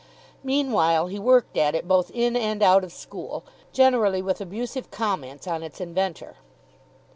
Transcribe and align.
Meanwhile, 0.43 1.09
he 1.09 1.19
worked 1.19 1.55
at 1.57 1.75
it 1.75 1.87
both 1.87 2.09
in 2.09 2.35
and 2.35 2.63
out 2.63 2.83
of 2.83 2.91
school, 2.91 3.43
generally 3.71 4.19
with 4.23 4.41
abusive 4.41 4.89
comments 4.89 5.45
on 5.45 5.61
its 5.61 5.79
inventor. 5.79 6.37